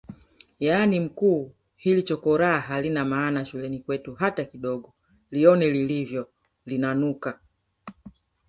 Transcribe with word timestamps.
Yani 0.59 0.99
mkuu 0.99 1.53
hili 1.75 2.03
chokoraa 2.03 2.59
halina 2.59 3.05
maana 3.05 3.45
shuleni 3.45 3.79
kwetu 3.79 4.15
hata 4.15 4.45
kidogo 4.45 4.93
lione 5.31 5.67
lilivyolinanuka 5.69 7.39